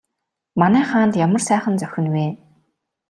Манай 0.59 0.83
хаанд 0.91 1.13
ямар 1.25 1.41
сайхан 1.47 1.75
зохино 1.81 2.09
вэ? 2.15 2.25